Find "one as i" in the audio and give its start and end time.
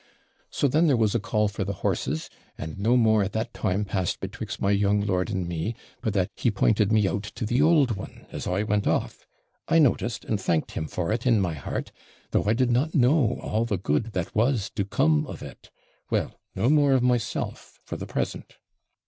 7.91-8.63